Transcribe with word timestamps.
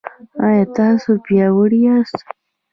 ایا 0.45 0.65
تاسو 0.77 1.09
پیاوړي 1.25 1.79
یاست؟ 1.85 2.19